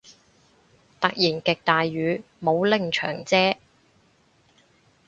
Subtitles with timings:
[0.99, 1.15] 突然
[1.45, 3.55] 極大雨，冇拎長遮